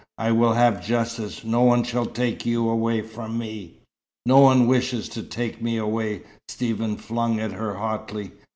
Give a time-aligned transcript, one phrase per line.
[0.17, 1.43] "I will have justice.
[1.43, 3.81] No one shall take you away from me."
[4.25, 8.31] "No one wishes to take me away," Stephen flung at her hotly.